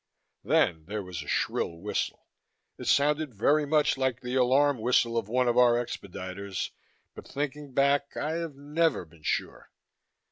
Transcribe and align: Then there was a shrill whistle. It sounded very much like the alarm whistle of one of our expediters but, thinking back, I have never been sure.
Then 0.43 0.85
there 0.87 1.03
was 1.03 1.21
a 1.21 1.27
shrill 1.27 1.77
whistle. 1.77 2.25
It 2.79 2.87
sounded 2.87 3.35
very 3.35 3.67
much 3.67 3.99
like 3.99 4.19
the 4.21 4.33
alarm 4.33 4.79
whistle 4.79 5.15
of 5.15 5.29
one 5.29 5.47
of 5.47 5.59
our 5.59 5.73
expediters 5.75 6.71
but, 7.13 7.27
thinking 7.27 7.71
back, 7.75 8.17
I 8.17 8.31
have 8.37 8.55
never 8.55 9.05
been 9.05 9.21
sure. 9.21 9.69